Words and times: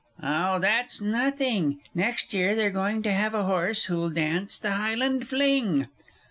Oh, 0.23 0.57
that's 0.57 0.99
nothing; 0.99 1.79
next 1.93 2.33
year 2.33 2.55
they're 2.55 2.71
going 2.71 3.03
to 3.03 3.11
have 3.13 3.35
a 3.35 3.43
horse 3.43 3.83
who'll 3.85 4.09
dance 4.09 4.57
the 4.57 4.71
Highland 4.71 5.27
Fling. 5.27 5.85